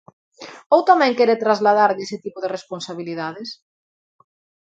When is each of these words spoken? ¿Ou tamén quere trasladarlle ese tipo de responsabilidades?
¿Ou 0.73 0.81
tamén 0.89 1.15
quere 1.17 1.41
trasladarlle 1.43 2.03
ese 2.07 2.17
tipo 2.25 2.39
de 2.41 2.51
responsabilidades? 2.55 3.49